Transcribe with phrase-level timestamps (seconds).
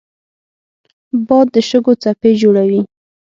[1.27, 2.81] باد د شګو څپې جوړوي